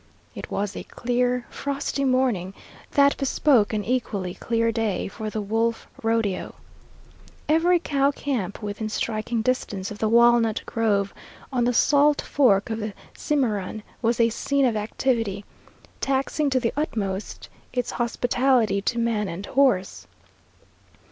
It 0.33 0.49
was 0.49 0.75
a 0.75 0.81
clear, 0.85 1.45
frosty 1.51 2.03
morning 2.05 2.55
that 2.93 3.15
bespoke 3.17 3.71
an 3.71 3.85
equally 3.85 4.33
clear 4.33 4.71
day 4.71 5.07
for 5.07 5.29
the 5.29 5.41
wolf 5.43 5.85
rodeo. 6.01 6.55
Every 7.47 7.77
cow 7.77 8.09
camp 8.09 8.63
within 8.63 8.89
striking 8.89 9.43
distance 9.43 9.91
of 9.91 9.99
the 9.99 10.09
Walnut 10.09 10.63
Grove, 10.65 11.13
on 11.53 11.65
the 11.65 11.71
Salt 11.75 12.19
Fork 12.19 12.71
of 12.71 12.79
the 12.79 12.95
Cimarron, 13.13 13.83
was 14.01 14.19
a 14.19 14.29
scene 14.29 14.65
of 14.65 14.75
activity, 14.75 15.45
taxing 15.99 16.49
to 16.49 16.59
the 16.59 16.73
utmost 16.75 17.47
its 17.71 17.91
hospitality 17.91 18.81
to 18.81 18.97
man 18.97 19.27
and 19.27 19.45
horse. 19.45 20.07